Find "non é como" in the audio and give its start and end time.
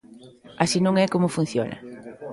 0.83-1.33